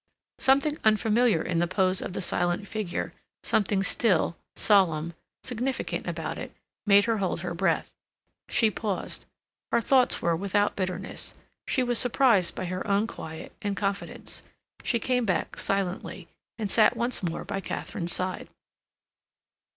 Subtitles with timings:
[0.39, 3.13] Something unfamiliar in the pose of the silent figure,
[3.43, 6.55] something still, solemn, significant about it,
[6.87, 7.93] made her hold her breath.
[8.49, 9.25] She paused.
[9.71, 11.35] Her thoughts were without bitterness.
[11.67, 14.41] She was surprised by her own quiet and confidence.
[14.83, 16.27] She came back silently,
[16.57, 18.47] and sat once more by Katharine's side.